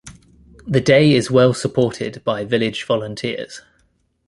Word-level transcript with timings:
The 0.65 0.81
day 0.81 1.13
is 1.13 1.29
well 1.29 1.53
supported 1.53 2.23
by 2.23 2.43
village 2.43 2.85
volunteers. 2.85 3.61